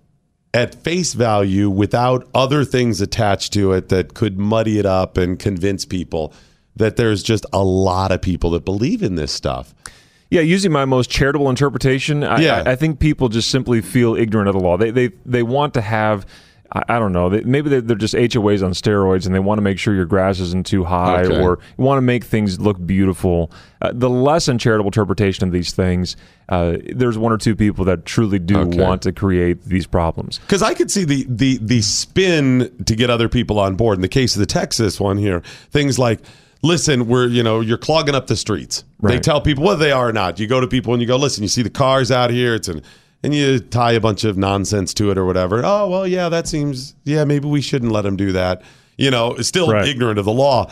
at 0.53 0.75
face 0.83 1.13
value, 1.13 1.69
without 1.69 2.27
other 2.33 2.65
things 2.65 2.99
attached 2.99 3.53
to 3.53 3.73
it 3.73 3.89
that 3.89 4.13
could 4.13 4.39
muddy 4.39 4.79
it 4.79 4.85
up 4.85 5.17
and 5.17 5.37
convince 5.37 5.85
people, 5.85 6.33
that 6.75 6.95
there's 6.95 7.21
just 7.23 7.45
a 7.53 7.63
lot 7.63 8.11
of 8.11 8.21
people 8.21 8.49
that 8.51 8.65
believe 8.65 9.03
in 9.03 9.15
this 9.15 9.31
stuff. 9.31 9.73
Yeah, 10.29 10.41
using 10.41 10.71
my 10.71 10.85
most 10.85 11.09
charitable 11.09 11.49
interpretation, 11.49 12.23
I, 12.23 12.39
Yeah. 12.41 12.63
I, 12.65 12.71
I 12.71 12.75
think 12.75 12.99
people 12.99 13.29
just 13.29 13.49
simply 13.49 13.81
feel 13.81 14.15
ignorant 14.15 14.49
of 14.49 14.55
the 14.55 14.59
law. 14.61 14.77
They 14.77 14.91
they 14.91 15.11
they 15.25 15.43
want 15.43 15.73
to 15.75 15.81
have. 15.81 16.25
I 16.71 16.83
I 16.95 16.99
don't 16.99 17.11
know. 17.13 17.29
Maybe 17.29 17.69
they're, 17.69 17.81
they're 17.81 17.95
just 17.95 18.13
HOAs 18.13 18.63
on 18.63 18.71
steroids, 18.71 19.25
and 19.25 19.33
they 19.33 19.39
want 19.39 19.57
to 19.57 19.61
make 19.61 19.79
sure 19.79 19.93
your 19.93 20.05
grass 20.05 20.39
isn't 20.39 20.65
too 20.65 20.83
high, 20.83 21.23
Okay. 21.23 21.39
or 21.41 21.59
want 21.77 21.97
to 21.97 22.01
make 22.01 22.23
things 22.23 22.59
look 22.59 22.83
beautiful. 22.85 23.51
Uh, 23.81 23.91
the 23.93 24.09
less 24.09 24.47
than 24.47 24.57
charitable 24.57 24.87
interpretation 24.89 25.45
of 25.47 25.51
these 25.53 25.71
things, 25.71 26.15
uh, 26.49 26.77
there's 26.93 27.17
one 27.17 27.31
or 27.31 27.37
two 27.37 27.55
people 27.55 27.85
that 27.85 28.05
truly 28.05 28.39
do 28.39 28.57
Okay. 28.59 28.81
want 28.81 29.01
to 29.03 29.11
create 29.11 29.63
these 29.65 29.85
problems. 29.87 30.39
Because 30.39 30.61
I 30.63 30.73
could 30.73 30.89
see 30.91 31.03
the, 31.05 31.25
the 31.29 31.57
the 31.61 31.81
spin 31.81 32.71
to 32.85 32.95
get 32.95 33.09
other 33.09 33.29
people 33.29 33.59
on 33.59 33.75
board. 33.75 33.97
In 33.97 34.01
the 34.01 34.07
case 34.07 34.35
of 34.35 34.39
the 34.39 34.45
Texas 34.45 34.99
one 34.99 35.17
here, 35.17 35.41
things 35.71 35.97
like, 35.99 36.19
listen, 36.63 37.07
we're 37.07 37.27
you 37.27 37.43
know 37.43 37.59
you're 37.61 37.77
clogging 37.77 38.15
up 38.15 38.27
the 38.27 38.35
streets. 38.35 38.83
They 39.01 39.19
tell 39.19 39.41
people 39.41 39.63
whether 39.63 39.79
they 39.79 39.91
are 39.91 40.09
or 40.09 40.13
not. 40.13 40.39
You 40.39 40.47
go 40.47 40.59
to 40.59 40.67
people 40.67 40.91
and 40.93 41.01
you 41.01 41.07
go, 41.07 41.17
listen, 41.17 41.43
you 41.43 41.47
see 41.49 41.61
the 41.61 41.69
cars 41.69 42.11
out 42.11 42.31
here. 42.31 42.55
It's 42.55 42.67
an 42.67 42.81
and 43.23 43.33
you 43.33 43.59
tie 43.59 43.93
a 43.93 43.99
bunch 43.99 44.23
of 44.23 44.37
nonsense 44.37 44.93
to 44.95 45.11
it 45.11 45.17
or 45.17 45.25
whatever. 45.25 45.61
Oh 45.65 45.89
well, 45.89 46.07
yeah, 46.07 46.29
that 46.29 46.47
seems 46.47 46.95
yeah. 47.03 47.23
Maybe 47.25 47.47
we 47.47 47.61
shouldn't 47.61 47.91
let 47.91 48.03
them 48.03 48.15
do 48.15 48.31
that. 48.33 48.61
You 48.97 49.11
know, 49.11 49.35
still 49.37 49.69
Right. 49.71 49.87
ignorant 49.87 50.17
of 50.19 50.25
the 50.25 50.31
law. 50.33 50.69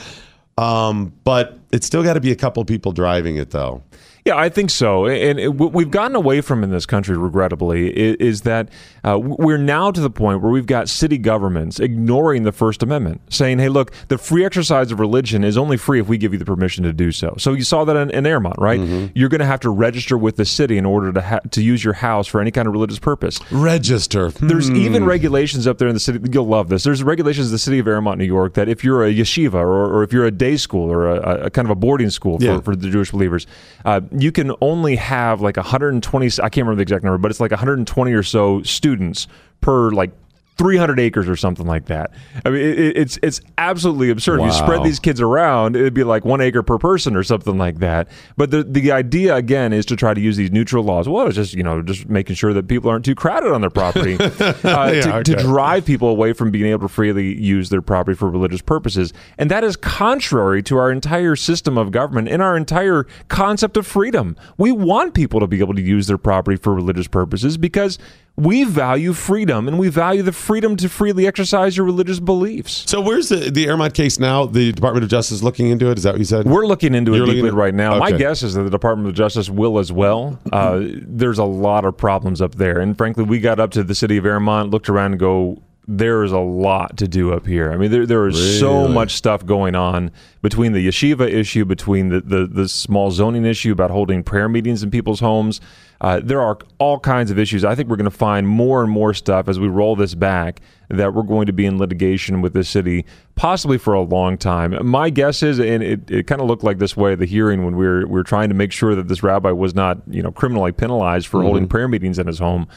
Um, 0.57 1.13
but 1.25 1.59
it's 1.71 1.85
still 1.85 2.01
got 2.03 2.13
to 2.13 2.21
be 2.21 2.31
a 2.31 2.35
couple 2.35 2.63
people 2.65 2.91
driving 2.91 3.35
it 3.35 3.51
though. 3.51 3.83
Yeah, 4.25 4.37
I 4.37 4.49
think 4.49 4.71
so. 4.71 5.05
And 5.05 5.39
it, 5.39 5.53
what 5.53 5.71
we've 5.71 5.91
gotten 5.91 6.15
away 6.15 6.41
from 6.41 6.63
in 6.63 6.71
this 6.71 6.87
country, 6.87 7.15
regrettably, 7.15 7.95
is, 7.95 8.15
is 8.15 8.41
that 8.41 8.69
uh, 9.03 9.19
we're 9.21 9.59
now 9.59 9.91
to 9.91 10.01
the 10.01 10.09
point 10.09 10.41
where 10.41 10.51
we've 10.51 10.65
got 10.65 10.89
city 10.89 11.19
governments 11.19 11.79
ignoring 11.79 12.41
the 12.41 12.51
First 12.51 12.81
Amendment, 12.81 13.21
saying, 13.29 13.59
hey, 13.59 13.69
look, 13.69 13.91
the 14.07 14.17
free 14.17 14.43
exercise 14.43 14.91
of 14.91 14.99
religion 14.99 15.43
is 15.43 15.59
only 15.59 15.77
free 15.77 15.99
if 15.99 16.07
we 16.07 16.17
give 16.17 16.33
you 16.33 16.39
the 16.39 16.45
permission 16.45 16.83
to 16.85 16.91
do 16.91 17.11
so. 17.11 17.35
So 17.37 17.53
you 17.53 17.63
saw 17.63 17.85
that 17.85 17.95
in, 17.95 18.09
in 18.09 18.25
Airmont, 18.25 18.55
right? 18.57 18.79
You're 19.13 19.29
going 19.29 19.41
to 19.41 19.45
have 19.45 19.59
to 19.59 19.69
register 19.69 20.17
with 20.17 20.37
the 20.37 20.45
city 20.45 20.79
in 20.79 20.87
order 20.87 21.13
to, 21.13 21.21
ha- 21.21 21.41
to 21.51 21.61
use 21.61 21.83
your 21.83 21.93
house 21.93 22.25
for 22.25 22.41
any 22.41 22.49
kind 22.49 22.67
of 22.67 22.73
religious 22.73 22.97
purpose. 22.97 23.39
Register. 23.51 24.31
There's 24.31 24.71
even 24.71 25.05
regulations 25.05 25.67
up 25.67 25.77
there 25.77 25.87
in 25.87 25.93
the 25.93 25.99
city. 25.99 26.19
You'll 26.31 26.47
love 26.47 26.69
this. 26.69 26.83
There's 26.83 27.03
regulations 27.03 27.49
in 27.49 27.51
the 27.51 27.59
city 27.59 27.77
of 27.77 27.87
Airmont, 27.87 28.17
New 28.17 28.25
York, 28.25 28.55
that 28.55 28.69
if 28.69 28.83
you're 28.83 29.05
a 29.05 29.13
yeshiva 29.13 29.53
or, 29.53 29.93
or 29.97 30.01
if 30.01 30.11
you're 30.11 30.25
a 30.25 30.31
day 30.31 30.57
school 30.57 30.91
or 30.91 31.09
a, 31.11 31.45
a 31.45 31.49
kind 31.51 31.67
of 31.67 31.69
a 31.69 31.75
boarding 31.75 32.09
school 32.09 32.39
for, 32.39 32.43
Yeah. 32.43 32.59
for 32.61 32.75
the 32.75 32.89
Jewish 32.89 33.11
believers, 33.11 33.45
uh, 33.85 34.01
you 34.17 34.31
can 34.31 34.51
only 34.61 34.95
have 34.95 35.41
like 35.41 35.57
120. 35.57 36.25
I 36.25 36.29
can't 36.29 36.57
remember 36.57 36.75
the 36.75 36.81
exact 36.81 37.03
number, 37.03 37.17
but 37.17 37.31
it's 37.31 37.39
like 37.39 37.51
120 37.51 38.13
or 38.13 38.23
so 38.23 38.61
students 38.63 39.27
per 39.61 39.91
like 39.91 40.11
300 40.57 40.99
acres 40.99 41.27
or 41.27 41.35
something 41.35 41.65
like 41.67 41.85
that. 41.87 42.11
I 42.45 42.49
mean, 42.49 42.61
it, 42.61 42.79
it- 42.79 42.97
it's 42.97 43.19
it's 43.21 43.41
absolutely 43.57 44.09
absurd. 44.09 44.39
If 44.39 44.45
you 44.45 44.51
spread 44.53 44.83
these 44.83 44.99
kids 44.99 45.19
around, 45.19 45.75
it'd 45.75 45.93
be 45.93 46.03
like 46.05 46.23
one 46.23 46.39
acre 46.39 46.63
per 46.63 46.77
person 46.77 47.15
or 47.15 47.23
something 47.23 47.57
like 47.57 47.79
that. 47.79 48.07
But 48.37 48.51
the 48.51 48.63
the 48.63 48.91
idea 48.93 49.35
again 49.35 49.73
is 49.73 49.85
to 49.87 49.95
try 49.97 50.13
to 50.13 50.21
use 50.21 50.37
these 50.37 50.51
neutral 50.51 50.83
laws. 50.83 51.09
Well, 51.09 51.27
it's 51.27 51.35
just 51.35 51.53
you 51.53 51.63
know 51.63 51.81
just 51.81 52.07
making 52.07 52.35
sure 52.35 52.53
that 52.53 52.67
people 52.69 52.89
aren't 52.89 53.03
too 53.03 53.15
crowded 53.15 53.51
on 53.51 53.59
their 53.61 53.69
property 53.69 54.15
uh, 54.19 54.31
to, 54.31 55.01
to 55.01 55.15
okay. 55.33 55.35
drive 55.41 55.85
people 55.85 56.07
away 56.07 56.31
from 56.31 56.51
being 56.51 56.67
able 56.67 56.87
to 56.87 56.93
freely 56.93 57.37
use 57.41 57.69
their 57.69 57.81
property 57.81 58.15
for 58.15 58.29
religious 58.29 58.61
purposes, 58.61 59.11
and 59.37 59.51
that 59.51 59.63
is 59.65 59.75
contrary 59.75 60.63
to 60.63 60.77
our 60.77 60.89
entire 60.91 61.35
system 61.35 61.77
of 61.77 61.91
government 61.91 62.29
and 62.29 62.41
our 62.41 62.55
entire 62.55 63.05
concept 63.27 63.75
of 63.75 63.85
freedom. 63.85 64.37
We 64.57 64.71
want 64.71 65.13
people 65.13 65.41
to 65.41 65.47
be 65.47 65.59
able 65.59 65.73
to 65.73 65.81
use 65.81 66.07
their 66.07 66.17
property 66.17 66.55
for 66.55 66.73
religious 66.73 67.07
purposes 67.07 67.57
because 67.57 67.99
we 68.37 68.65
value 68.65 69.13
freedom 69.13 69.67
and 69.67 69.79
we 69.79 69.87
value 69.87 70.21
the 70.21 70.31
freedom 70.33 70.75
to 70.77 70.89
freely 70.89 71.25
exercise 71.25 71.77
your 71.77 71.85
religious 71.85 72.19
beliefs. 72.19 72.83
So 72.87 72.99
where's 72.99 73.29
the 73.29 73.37
the 73.51 73.65
Airmont 73.67 73.93
case 73.93 74.19
now? 74.19 74.45
The 74.45 74.71
Department 74.73 75.03
of 75.03 75.09
Justice 75.09 75.41
looking 75.41 75.69
into 75.69 75.89
it. 75.89 75.97
Is 75.97 76.03
that 76.03 76.13
what 76.13 76.19
you 76.19 76.25
said? 76.25 76.45
We're 76.45 76.65
looking 76.65 76.95
into 76.95 77.13
it 77.13 77.17
You're 77.17 77.25
looking 77.25 77.43
deeply 77.43 77.49
at- 77.49 77.55
right 77.55 77.73
now. 77.73 77.97
My 77.97 78.11
guess 78.11 78.43
is 78.43 78.53
that 78.55 78.63
the 78.63 78.69
Department 78.69 79.07
of 79.09 79.15
Justice 79.15 79.49
will 79.49 79.79
as 79.79 79.91
well. 79.91 80.39
Uh, 80.51 80.81
there's 80.83 81.37
a 81.37 81.45
lot 81.45 81.85
of 81.85 81.95
problems 81.95 82.41
up 82.41 82.55
there, 82.55 82.79
and 82.79 82.97
frankly, 82.97 83.23
we 83.23 83.39
got 83.39 83.59
up 83.59 83.71
to 83.71 83.83
the 83.83 83.95
city 83.95 84.17
of 84.17 84.25
Airmont, 84.25 84.69
looked 84.71 84.89
around, 84.89 85.11
and 85.13 85.19
go. 85.19 85.61
There 85.87 86.23
is 86.23 86.31
a 86.31 86.39
lot 86.39 86.97
to 86.97 87.07
do 87.07 87.31
up 87.31 87.45
here. 87.45 87.71
I 87.71 87.77
mean, 87.77 87.91
there 87.91 88.05
there 88.05 88.27
is 88.27 88.59
so 88.59 88.87
much 88.87 89.13
stuff 89.13 89.45
going 89.45 89.75
on 89.75 90.11
between 90.41 90.73
the 90.73 90.87
yeshiva 90.87 91.31
issue, 91.31 91.65
between 91.65 92.09
the, 92.09 92.21
the, 92.21 92.47
the 92.47 92.67
small 92.67 93.11
zoning 93.11 93.45
issue 93.45 93.71
about 93.71 93.91
holding 93.91 94.23
prayer 94.23 94.49
meetings 94.49 94.83
in 94.83 94.91
people's 94.91 95.19
homes. 95.19 95.61
Uh, 96.01 96.19
there 96.23 96.41
are 96.41 96.57
all 96.77 96.99
kinds 96.99 97.31
of 97.31 97.39
issues. 97.39 97.63
I 97.63 97.73
think 97.73 97.89
we're 97.89 97.95
going 97.95 98.05
to 98.05 98.11
find 98.11 98.47
more 98.47 98.83
and 98.83 98.91
more 98.91 99.13
stuff 99.13 99.47
as 99.47 99.59
we 99.59 99.67
roll 99.67 99.95
this 99.95 100.13
back 100.13 100.61
that 100.89 101.13
we're 101.13 101.23
going 101.23 101.45
to 101.45 101.53
be 101.53 101.65
in 101.65 101.77
litigation 101.79 102.41
with 102.41 102.53
the 102.53 102.63
city, 102.63 103.05
possibly 103.35 103.77
for 103.77 103.93
a 103.93 104.01
long 104.01 104.37
time. 104.37 104.77
My 104.85 105.09
guess 105.09 105.41
is, 105.41 105.59
and 105.59 105.81
it, 105.81 106.11
it 106.11 106.27
kind 106.27 106.41
of 106.41 106.47
looked 106.47 106.63
like 106.63 106.79
this 106.79 106.95
way 106.97 107.13
at 107.13 107.19
the 107.19 107.25
hearing 107.25 107.63
when 107.63 107.75
we 107.75 107.85
were 107.85 108.05
we 108.05 108.13
were 108.13 108.23
trying 108.23 108.49
to 108.49 108.55
make 108.55 108.71
sure 108.71 108.93
that 108.95 109.07
this 109.07 109.23
rabbi 109.23 109.51
was 109.51 109.73
not 109.73 109.99
you 110.07 110.21
know 110.21 110.31
criminally 110.31 110.71
penalized 110.71 111.27
for 111.27 111.41
holding 111.41 111.67
prayer 111.67 111.87
meetings 111.87 112.19
in 112.19 112.27
his 112.27 112.39
home. 112.39 112.67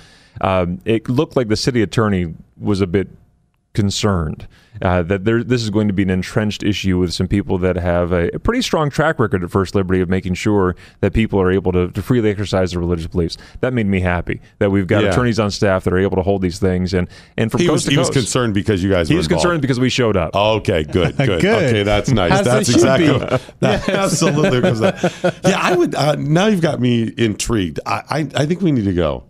Um, 0.41 0.81
it 0.85 1.09
looked 1.09 1.37
like 1.37 1.49
the 1.49 1.57
city 1.57 1.83
attorney 1.83 2.35
was 2.59 2.81
a 2.81 2.87
bit 2.87 3.09
concerned 3.75 4.49
uh, 4.83 5.03
that 5.03 5.25
there, 5.25 5.45
this 5.45 5.63
is 5.63 5.71
going 5.71 5.87
to 5.89 5.93
be 5.93 6.03
an 6.03 6.11
entrenched 6.11 6.63
issue 6.63 6.99
with 6.99 7.13
some 7.13 7.29
people 7.29 7.59
that 7.59 7.77
have 7.77 8.13
a, 8.13 8.29
a 8.35 8.39
pretty 8.39 8.63
strong 8.63 8.91
track 8.91 9.19
record 9.21 9.45
at 9.45 9.51
First 9.51 9.75
Liberty 9.75 10.01
of 10.01 10.09
making 10.09 10.35
sure 10.35 10.75
that 11.01 11.13
people 11.13 11.41
are 11.41 11.51
able 11.51 11.71
to, 11.73 11.89
to 11.91 12.03
freely 12.03 12.31
exercise 12.31 12.71
their 12.73 12.81
religious 12.81 13.07
beliefs. 13.07 13.37
That 13.61 13.73
made 13.75 13.87
me 13.87 14.01
happy 14.01 14.41
that 14.59 14.71
we've 14.71 14.87
got 14.87 15.03
Yeah. 15.05 15.11
attorneys 15.11 15.39
on 15.39 15.51
staff 15.51 15.85
that 15.85 15.93
are 15.93 15.99
able 15.99 16.17
to 16.17 16.23
hold 16.23 16.43
these 16.43 16.59
things 16.59 16.95
and 16.95 17.09
and 17.37 17.51
from 17.53 17.61
he 17.61 17.67
coast 17.67 17.75
was 17.75 17.85
to 17.85 17.91
he 17.91 17.99
was 17.99 18.11
concerned 18.11 18.55
because 18.55 18.83
you 18.83 18.91
guys. 18.91 19.09
He 19.09 19.15
were 19.15 19.19
was 19.19 19.27
involved. 19.27 19.43
concerned 19.45 19.63
because 19.63 19.79
we 19.81 19.91
showed 19.91 20.17
up. 20.17 20.35
Okay, 20.35 20.83
good, 20.85 21.17
good. 21.17 21.41
Good. 21.41 21.45
Okay, 21.69 21.83
that's 21.83 22.11
nice. 22.11 22.33
As 22.33 22.45
that's 22.47 22.69
exactly 22.69 23.13
be. 23.13 23.19
that, 23.61 23.89
absolutely. 23.89 24.61
that- 24.61 25.39
yeah, 25.45 25.59
I 25.61 25.77
would. 25.77 25.95
Uh, 25.95 26.15
now 26.17 26.47
you've 26.47 26.63
got 26.63 26.81
me 26.81 27.13
intrigued. 27.17 27.81
I, 27.87 28.03
I 28.11 28.19
I 28.43 28.47
think 28.47 28.61
we 28.61 28.73
need 28.73 28.85
to 28.87 28.95
go 28.95 29.25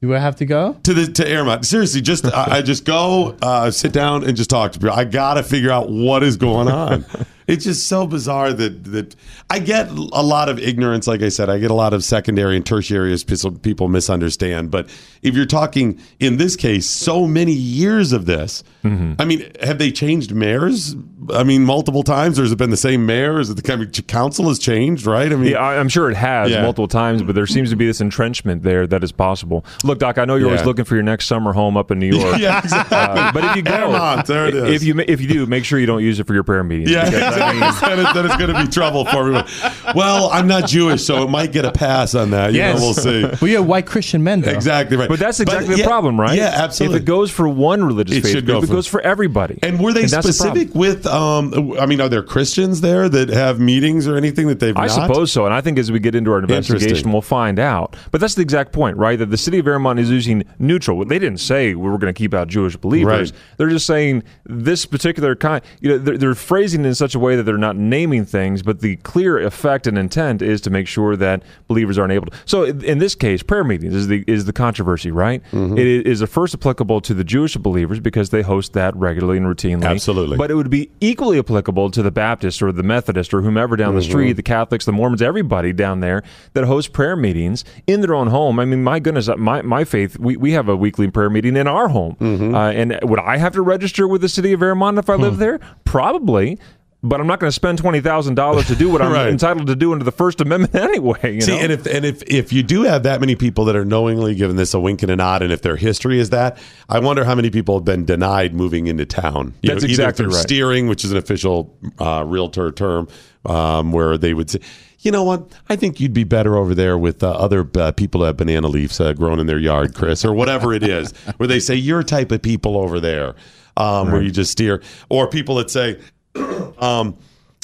Do 0.00 0.14
I 0.14 0.18
have 0.18 0.36
to 0.36 0.46
go? 0.46 0.74
to 0.84 0.94
the 0.94 1.12
to 1.12 1.28
Airmont. 1.28 1.66
Seriously, 1.66 2.00
just 2.00 2.24
I, 2.26 2.58
I 2.58 2.62
just 2.62 2.84
go 2.84 3.36
uh, 3.42 3.70
sit 3.70 3.92
down 3.92 4.24
and 4.24 4.36
just 4.36 4.48
talk 4.48 4.72
to 4.72 4.78
people. 4.78 4.94
I 4.94 5.04
gotta 5.04 5.42
figure 5.42 5.70
out 5.72 5.90
what 5.90 6.22
is 6.22 6.36
going 6.36 6.68
on. 6.68 7.04
It's 7.48 7.64
just 7.64 7.86
so 7.88 8.06
bizarre 8.06 8.52
that 8.52 8.84
that 8.92 9.16
I 9.50 9.58
get 9.58 9.88
a 9.90 10.22
lot 10.22 10.48
of 10.48 10.58
ignorance. 10.58 11.06
Like 11.06 11.22
I 11.22 11.30
said, 11.30 11.48
I 11.50 11.58
get 11.58 11.70
a 11.70 11.74
lot 11.74 11.92
of 11.94 12.04
secondary 12.04 12.54
and 12.56 12.64
tertiary 12.64 13.12
as 13.12 13.24
people 13.24 13.88
misunderstand. 13.88 14.70
But 14.70 14.88
if 15.22 15.34
you're 15.34 15.46
talking 15.46 15.98
in 16.20 16.36
this 16.36 16.54
case, 16.56 16.86
so 16.88 17.26
many 17.26 17.52
years 17.52 18.12
of 18.12 18.26
this, 18.26 18.62
I 18.84 19.24
mean, 19.26 19.50
have 19.60 19.78
they 19.78 19.90
changed 19.90 20.34
mayors 20.34 20.94
I 21.34 21.42
mean, 21.44 21.64
multiple 21.64 22.02
times, 22.02 22.38
or 22.38 22.42
has 22.42 22.52
it 22.52 22.56
been 22.58 22.70
the 22.70 22.76
same 22.76 23.04
mayor? 23.04 23.38
Is 23.40 23.50
it 23.50 23.62
the 23.62 23.72
I 23.72 23.76
mean, 23.76 23.90
council 23.90 24.48
has 24.48 24.58
changed, 24.58 25.04
right? 25.06 25.30
I 25.30 25.36
mean, 25.36 25.52
Yeah, 25.52 25.62
I'm 25.62 25.88
sure 25.88 26.10
it 26.10 26.16
has 26.16 26.50
Yeah. 26.50 26.62
multiple 26.62 26.88
times, 26.88 27.22
but 27.22 27.34
there 27.34 27.46
seems 27.46 27.68
to 27.70 27.76
be 27.76 27.86
this 27.86 28.00
entrenchment 28.00 28.62
there 28.62 28.86
that 28.86 29.04
is 29.04 29.12
possible. 29.12 29.64
Look, 29.84 29.98
Doc, 29.98 30.16
I 30.18 30.24
know 30.24 30.36
you're 30.36 30.48
always 30.48 30.64
looking 30.64 30.84
for 30.86 30.94
your 30.94 31.02
next 31.02 31.26
summer 31.26 31.52
home 31.52 31.76
up 31.76 31.90
in 31.90 31.98
New 31.98 32.14
York. 32.16 32.38
yeah, 32.38 32.60
exactly. 32.60 32.96
Uh, 32.96 33.32
but 33.32 33.44
if 33.44 33.56
you 33.56 33.62
go, 33.62 34.22
there 34.26 34.46
it 34.46 34.54
is. 34.54 34.74
if 34.82 34.82
you 34.84 34.98
if 35.06 35.20
you 35.20 35.28
do, 35.28 35.46
make 35.46 35.64
sure 35.64 35.78
you 35.78 35.86
don't 35.86 36.02
use 36.02 36.18
it 36.20 36.26
for 36.26 36.34
your 36.34 36.44
prayer 36.44 36.64
meetings. 36.64 36.90
Yeah, 36.90 37.08
because, 37.38 37.82
I 37.82 37.94
mean, 37.94 37.96
exactly. 37.96 37.96
then, 37.96 38.06
it, 38.06 38.14
then 38.14 38.26
it's 38.26 38.36
going 38.36 38.54
to 38.54 38.64
be 38.64 38.70
trouble 38.70 39.04
for 39.04 39.18
everyone. 39.18 39.46
Well, 39.94 40.30
I'm 40.30 40.46
not 40.46 40.68
Jewish, 40.68 41.04
so 41.04 41.22
it 41.22 41.30
might 41.30 41.52
get 41.52 41.64
a 41.64 41.72
pass 41.72 42.14
on 42.14 42.30
that. 42.30 42.52
You 42.52 42.58
Yes. 42.58 42.78
know, 42.78 42.84
we'll 42.86 42.94
see. 42.94 43.22
Well, 43.40 43.50
you're 43.50 43.62
white 43.62 43.86
Christian 43.86 44.22
men, 44.24 44.40
though. 44.40 44.50
Exactly 44.50 44.96
right. 44.96 45.08
But 45.08 45.18
that's 45.18 45.40
exactly 45.40 45.74
the 45.74 45.80
yeah, 45.80 45.86
problem, 45.86 46.20
right? 46.20 46.36
Yeah, 46.36 46.52
absolutely. 46.54 46.96
If 46.96 47.02
it 47.02 47.06
goes 47.06 47.30
for 47.30 47.48
one 47.48 47.82
religious 47.84 48.16
It 48.16 48.22
faith 48.22 48.32
should 48.32 48.46
group, 48.46 48.58
go 48.60 48.62
it 48.64 48.66
for- 48.66 48.72
goes 48.74 48.86
for 48.86 49.00
everybody. 49.00 49.58
And 49.62 49.80
were 49.80 49.92
they 49.92 50.06
that's 50.06 50.26
the 50.26 50.32
specific 50.32 50.74
with? 50.74 51.06
Um, 51.06 51.76
I 51.78 51.86
mean, 51.86 52.00
are 52.00 52.08
there 52.08 52.22
Christians 52.22 52.80
there 52.80 53.08
that 53.08 53.28
have 53.28 53.60
meetings 53.60 54.06
or 54.06 54.16
anything 54.16 54.48
that 54.48 54.60
they've? 54.60 54.76
I 54.76 54.86
not? 54.86 54.90
suppose 54.90 55.32
so, 55.32 55.44
and 55.44 55.54
I 55.54 55.60
think 55.60 55.78
as 55.78 55.90
we 55.92 55.98
get 56.00 56.14
into 56.14 56.32
our 56.32 56.38
investigation, 56.40 57.12
we'll 57.12 57.22
find 57.22 57.58
out. 57.58 57.96
But 58.10 58.20
that's 58.20 58.34
the 58.34 58.42
exact 58.42 58.72
point, 58.72 58.96
right? 58.96 59.18
That 59.18 59.26
the 59.30 59.36
city 59.36 59.58
of 59.58 59.66
Airmont 59.66 59.98
is 59.98 60.10
using 60.10 60.44
neutral. 60.58 61.04
They 61.04 61.18
didn't 61.18 61.38
say 61.38 61.74
we 61.74 61.88
were 61.90 61.98
going 61.98 62.12
to 62.12 62.18
keep 62.18 62.34
out 62.34 62.48
Jewish 62.48 62.76
believers. 62.76 63.32
Right. 63.32 63.40
They're 63.56 63.68
just 63.68 63.86
saying 63.86 64.22
this 64.44 64.84
particular 64.86 65.36
kind. 65.36 65.62
You 65.80 65.90
know, 65.90 65.98
they're, 65.98 66.18
they're 66.18 66.34
phrasing 66.34 66.84
it 66.84 66.88
in 66.88 66.94
such 66.94 67.14
a 67.14 67.18
way 67.18 67.27
that 67.36 67.44
they're 67.44 67.58
not 67.58 67.76
naming 67.76 68.24
things, 68.24 68.62
but 68.62 68.80
the 68.80 68.96
clear 68.96 69.38
effect 69.38 69.86
and 69.86 69.98
intent 69.98 70.42
is 70.42 70.60
to 70.62 70.70
make 70.70 70.86
sure 70.86 71.16
that 71.16 71.42
believers 71.66 71.98
aren't 71.98 72.12
able 72.12 72.26
to. 72.26 72.36
So 72.44 72.64
in 72.64 72.98
this 72.98 73.14
case, 73.14 73.42
prayer 73.42 73.64
meetings 73.64 73.94
is 73.94 74.08
the 74.08 74.24
is 74.26 74.44
the 74.44 74.52
controversy, 74.52 75.10
right? 75.10 75.42
Mm-hmm. 75.52 75.78
It 75.78 76.06
is 76.06 76.22
first 76.28 76.54
applicable 76.54 77.00
to 77.02 77.14
the 77.14 77.24
Jewish 77.24 77.56
believers 77.56 78.00
because 78.00 78.30
they 78.30 78.42
host 78.42 78.72
that 78.74 78.94
regularly 78.96 79.38
and 79.38 79.46
routinely. 79.46 79.84
Absolutely. 79.84 80.36
But 80.36 80.50
it 80.50 80.54
would 80.54 80.70
be 80.70 80.90
equally 81.00 81.38
applicable 81.38 81.90
to 81.90 82.02
the 82.02 82.10
Baptist 82.10 82.62
or 82.62 82.72
the 82.72 82.82
Methodist 82.82 83.32
or 83.34 83.42
whomever 83.42 83.76
down 83.76 83.94
the 83.94 84.02
street, 84.02 84.34
the 84.34 84.42
Catholics, 84.42 84.84
the 84.84 84.92
Mormons, 84.92 85.22
everybody 85.22 85.72
down 85.72 86.00
there 86.00 86.22
that 86.54 86.64
host 86.64 86.92
prayer 86.92 87.16
meetings 87.16 87.64
in 87.86 88.00
their 88.00 88.14
own 88.14 88.28
home. 88.28 88.58
I 88.58 88.64
mean, 88.64 88.82
my 88.82 88.98
goodness, 89.00 89.28
uh, 89.28 89.36
my, 89.36 89.62
my 89.62 89.84
faith, 89.84 90.18
we, 90.18 90.36
we 90.36 90.52
have 90.52 90.68
a 90.68 90.76
weekly 90.76 91.10
prayer 91.10 91.30
meeting 91.30 91.56
in 91.56 91.66
our 91.66 91.88
home. 91.88 92.16
Uh, 92.54 92.70
and 92.70 92.98
would 93.02 93.18
I 93.18 93.36
have 93.36 93.52
to 93.54 93.62
register 93.62 94.06
with 94.06 94.20
the 94.20 94.28
city 94.28 94.52
of 94.52 94.62
Airmont 94.62 94.98
if 94.98 95.08
I 95.10 95.14
lived 95.14 95.38
there? 95.38 95.58
Probably. 95.84 96.58
But 97.00 97.20
I'm 97.20 97.28
not 97.28 97.38
going 97.38 97.46
to 97.48 97.52
spend 97.54 97.78
twenty 97.78 98.00
thousand 98.00 98.34
dollars 98.34 98.66
to 98.66 98.74
do 98.74 98.90
what 98.90 99.00
I'm 99.00 99.12
Right. 99.18 99.28
entitled 99.28 99.68
to 99.68 99.76
do 99.76 99.92
under 99.92 100.04
the 100.04 100.10
First 100.10 100.40
Amendment 100.40 100.74
anyway. 100.82 101.36
You 101.36 101.40
See, 101.42 101.52
know? 101.52 101.58
and 101.58 101.72
if 101.72 101.86
and 101.86 102.04
if 102.04 102.22
if 102.24 102.52
you 102.52 102.64
do 102.64 102.82
have 102.82 103.04
that 103.04 103.20
many 103.20 103.36
people 103.36 103.64
that 103.66 103.76
are 103.76 103.84
knowingly 103.84 104.34
giving 104.34 104.56
this 104.56 104.74
a 104.74 104.80
wink 104.80 105.02
and 105.02 105.10
a 105.12 105.16
nod, 105.16 105.42
and 105.42 105.52
if 105.52 105.62
their 105.62 105.76
history 105.76 106.18
is 106.18 106.30
that, 106.30 106.58
I 106.88 106.98
wonder 106.98 107.22
how 107.24 107.36
many 107.36 107.50
people 107.50 107.76
have 107.76 107.84
been 107.84 108.04
denied 108.04 108.52
moving 108.52 108.88
into 108.88 109.06
town. 109.06 109.54
You 109.62 109.70
That's 109.70 109.84
either 109.84 109.90
exactly 109.92 110.26
right. 110.26 110.34
Steering, 110.34 110.88
which 110.88 111.04
is 111.04 111.12
an 111.12 111.18
official 111.18 111.72
uh, 112.00 112.24
realtor 112.26 112.72
term, 112.72 113.06
um, 113.46 113.92
where 113.92 114.18
they 114.18 114.34
would 114.34 114.50
say, 114.50 114.58
you 114.98 115.12
know 115.12 115.22
what, 115.22 115.52
I 115.68 115.76
think 115.76 116.00
you'd 116.00 116.12
be 116.12 116.24
better 116.24 116.56
over 116.56 116.74
there 116.74 116.98
with 116.98 117.22
uh, 117.22 117.30
other 117.30 117.70
uh, 117.78 117.92
people 117.92 118.22
that 118.22 118.26
have 118.26 118.36
banana 118.38 118.66
leaves 118.66 119.00
uh, 119.00 119.12
grown 119.12 119.38
in 119.38 119.46
their 119.46 119.60
yard, 119.60 119.94
Chris, 119.94 120.24
or 120.24 120.32
whatever 120.34 120.74
it 120.74 120.82
is, 120.82 121.12
where 121.36 121.46
they 121.46 121.60
say 121.60 121.76
your 121.76 122.02
type 122.02 122.32
of 122.32 122.42
people 122.42 122.76
over 122.76 122.98
there, 122.98 123.36
um, 123.76 124.10
where 124.10 124.20
you 124.20 124.32
just 124.32 124.50
steer, 124.50 124.82
or 125.08 125.28
people 125.28 125.54
that 125.56 125.70
say. 125.70 126.00
um, 126.78 127.16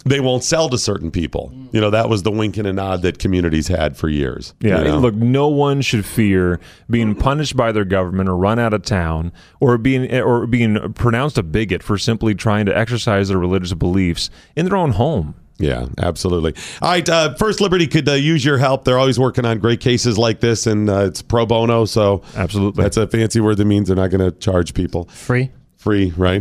they 0.04 0.20
won't 0.20 0.44
sell 0.44 0.68
to 0.68 0.78
certain 0.78 1.10
people. 1.10 1.52
You 1.72 1.80
know, 1.80 1.90
that 1.90 2.08
was 2.08 2.22
the 2.22 2.30
wink 2.30 2.56
and 2.56 2.66
a 2.66 2.72
nod 2.72 3.02
that 3.02 3.18
communities 3.18 3.68
had 3.68 3.96
for 3.96 4.08
years. 4.08 4.54
Yeah, 4.60 4.78
you 4.78 4.84
know? 4.84 4.98
look, 4.98 5.14
no 5.14 5.48
one 5.48 5.80
should 5.80 6.04
fear 6.04 6.60
being 6.90 7.14
punished 7.14 7.56
by 7.56 7.72
their 7.72 7.86
government 7.86 8.28
or 8.28 8.36
run 8.36 8.58
out 8.58 8.74
of 8.74 8.82
town 8.82 9.32
or 9.60 9.78
being 9.78 10.12
or 10.20 10.46
being 10.46 10.92
pronounced 10.92 11.38
a 11.38 11.42
bigot 11.42 11.82
for 11.82 11.96
simply 11.96 12.34
trying 12.34 12.66
to 12.66 12.76
exercise 12.76 13.28
their 13.28 13.38
religious 13.38 13.72
beliefs 13.72 14.30
in 14.54 14.66
their 14.66 14.76
own 14.76 14.92
home. 14.92 15.34
Yeah, 15.58 15.86
absolutely. 15.98 16.54
All 16.82 16.90
right, 16.90 17.08
uh, 17.08 17.34
First 17.36 17.60
Liberty 17.60 17.86
could 17.86 18.08
uh, 18.08 18.14
use 18.14 18.44
your 18.44 18.58
help. 18.58 18.84
They're 18.84 18.98
always 18.98 19.20
working 19.20 19.44
on 19.44 19.60
great 19.60 19.80
cases 19.80 20.18
like 20.18 20.40
this, 20.40 20.66
and 20.66 20.90
uh, 20.90 21.04
it's 21.06 21.22
pro 21.22 21.46
bono. 21.46 21.84
So 21.84 22.22
Absolutely. 22.34 22.82
that's 22.82 22.96
a 22.96 23.06
fancy 23.06 23.40
word 23.40 23.58
that 23.58 23.64
means 23.64 23.86
they're 23.86 23.96
not 23.96 24.10
going 24.10 24.30
to 24.30 24.36
charge 24.36 24.74
people. 24.74 25.04
Free. 25.04 25.52
Free, 25.84 26.14
right? 26.16 26.40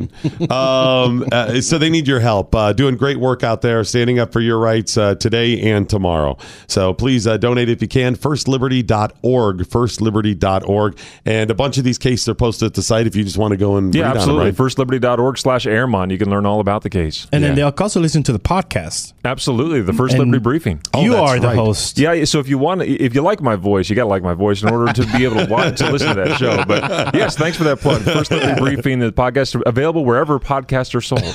um, 0.50 1.26
uh, 1.32 1.60
so 1.60 1.78
they 1.78 1.90
need 1.90 2.08
your 2.08 2.22
help. 2.22 2.56
Uh, 2.56 2.72
doing 2.72 2.96
great 2.96 3.18
work 3.20 3.44
out 3.44 3.62
there, 3.62 3.84
standing 3.84 4.18
up 4.18 4.32
for 4.32 4.40
your 4.40 4.58
rights 4.58 4.96
uh, 4.98 5.16
today 5.16 5.60
and 5.74 5.90
tomorrow. 5.90 6.38
So 6.68 6.94
please 6.94 7.28
uh, 7.28 7.36
donate 7.36 7.68
if 7.68 7.82
you 7.82 7.90
can. 7.90 8.16
FirstLiberty.org, 8.16 9.58
FirstLiberty.org. 9.60 10.98
And 11.26 11.52
a 11.52 11.54
bunch 11.54 11.78
of 11.78 11.84
these 11.84 11.98
cases 11.98 12.30
are 12.30 12.36
posted 12.36 12.68
at 12.68 12.74
the 12.76 12.82
site 12.82 13.06
if 13.06 13.18
you 13.18 13.24
just 13.26 13.38
want 13.38 13.52
to 13.52 13.58
go 13.58 13.76
and 13.76 13.94
Yeah, 13.94 14.04
read 14.04 14.12
on 14.12 14.18
absolutely. 14.18 14.52
them, 14.52 14.66
right? 14.66 14.74
FirstLiberty.org 15.02 15.38
slash 15.38 15.66
Airmont. 15.68 16.12
You 16.12 16.18
can 16.18 16.30
learn 16.30 16.46
all 16.46 16.62
about 16.62 16.84
the 16.84 16.90
case. 16.90 17.28
And 17.34 17.42
Yeah. 17.42 17.50
then 17.50 17.56
they'll 17.58 17.74
also 17.78 18.00
listen 18.00 18.24
to 18.24 18.32
the 18.32 18.40
podcast. 18.40 19.12
Absolutely. 19.26 19.82
The 19.82 19.92
First 19.92 20.14
And 20.16 20.20
Liberty 20.32 20.40
Briefing. 20.42 20.82
you 20.96 21.14
Oh, 21.16 21.18
that's 21.18 21.32
are 21.32 21.40
the 21.40 21.48
right. 21.48 21.56
host. 21.58 22.00
Yeah, 22.00 22.24
so 22.24 22.40
if 22.40 22.48
you 22.48 22.58
want, 22.58 22.82
if 22.84 23.14
you 23.14 23.22
like 23.22 23.42
my 23.42 23.58
voice, 23.58 23.90
you 23.90 23.96
got 23.98 24.04
to 24.04 24.10
like 24.10 24.24
my 24.24 24.34
voice 24.36 24.64
in 24.64 24.70
order 24.70 24.94
to 24.94 25.06
be 25.18 25.26
able 25.26 25.46
to 25.46 25.52
watch, 25.52 25.80
to 25.80 25.92
listen 25.92 26.16
to 26.16 26.24
that 26.24 26.38
show. 26.38 26.64
But 26.66 27.14
yes, 27.14 27.36
thanks 27.36 27.58
for 27.58 27.66
that 27.66 27.80
plug. 27.80 28.04
First 28.04 28.32
Liberty 28.32 28.54
Briefing, 28.62 29.00
the 29.00 29.12
podcast 29.12 29.33
available 29.66 30.06
wherever 30.06 30.40
podcasts 30.40 30.96
are 30.96 31.02
sold. 31.02 31.22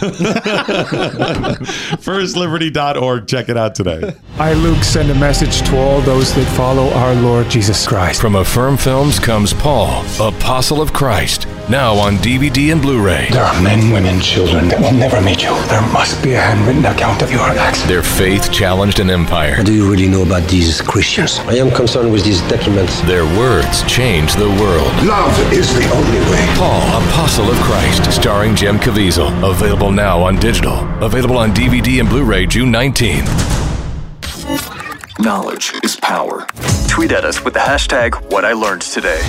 FirstLiberty.org. 1.99 3.27
Check 3.27 3.49
it 3.49 3.57
out 3.57 3.75
today. 3.75 4.15
I, 4.39 4.53
Luke, 4.55 4.83
send 4.85 5.11
a 5.11 5.15
message 5.15 5.61
to 5.69 5.79
all 5.79 6.01
those 6.03 6.35
that 6.35 6.47
follow 6.57 6.91
our 6.91 7.15
Lord 7.15 7.49
Jesus 7.49 7.87
Christ. 7.87 8.21
From 8.21 8.37
Affirm 8.37 8.77
Films 8.77 9.19
comes 9.19 9.53
Paul, 9.53 10.05
Apostle 10.21 10.81
of 10.81 10.93
Christ, 10.93 11.47
now 11.71 11.95
on 11.95 12.17
DVD 12.17 12.73
and 12.73 12.81
Blu 12.81 13.05
ray. 13.05 13.29
There 13.31 13.45
are 13.45 13.63
men, 13.63 13.93
women, 13.93 14.21
children 14.21 14.69
that 14.69 14.81
will 14.81 14.93
never 14.93 15.21
meet 15.21 15.43
you. 15.43 15.51
There 15.69 15.83
must 15.93 16.23
be 16.23 16.33
a 16.35 16.41
handwritten 16.41 16.85
account 16.85 17.23
of 17.23 17.31
your 17.31 17.41
acts. 17.41 17.83
Their 17.85 18.03
faith 18.03 18.51
challenged 18.51 19.01
an 19.01 19.11
empire. 19.11 19.57
What 19.57 19.67
do 19.67 19.75
you 19.75 19.91
really 19.91 20.09
know 20.09 20.23
about 20.23 20.49
these 20.49 20.81
Christians? 20.81 21.39
I 21.41 21.55
am 21.55 21.71
concerned 21.71 22.13
with 22.13 22.25
these 22.25 22.41
documents. 22.43 23.01
Their 23.03 23.25
words 23.39 23.83
changed 23.85 24.39
the 24.39 24.49
world. 24.49 24.93
Love 25.05 25.37
is 25.53 25.69
the 25.75 25.85
only 25.93 26.21
way. 26.31 26.45
Paul, 26.57 26.83
Apostle 27.09 27.51
of 27.51 27.57
Christ, 27.59 28.11
starring 28.13 28.55
Jim 28.55 28.79
Caviezel. 28.79 29.29
Available 29.49 29.91
now 29.91 30.23
on 30.23 30.37
digital. 30.37 30.79
Available 31.03 31.39
on 31.39 31.53
DVD 31.53 32.01
and 32.01 32.09
Blu 32.09 32.25
ray 32.25 32.47
June 32.47 32.73
19th. 32.73 33.29
Knowledge 35.19 35.75
is 35.83 35.97
power. 35.97 36.47
Tweet 36.89 37.13
at 37.13 37.25
us 37.25 37.45
with 37.45 37.55
the 37.55 37.61
hashtag 37.61 38.31
What 38.31 38.45
I 38.45 38.53
Learned 38.53 38.83
Today. 38.83 39.29